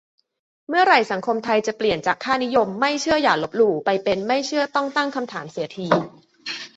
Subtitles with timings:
[0.69, 5.87] เมื่อไหร่สังคมไทยจะเปลี่ยนจากค่านิยม "ไม่เชื่ออย่าลบหลู่" ไปเป็น "ไม่เชื่อต้องตั้งคำถาม" เสียที